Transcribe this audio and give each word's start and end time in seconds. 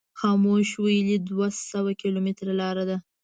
خاموش 0.19 0.69
ویلي 0.83 1.17
دوه 1.29 1.47
سوه 1.69 1.91
کیلومتره 2.01 2.53
لار 2.61 2.77
ده. 2.89 2.97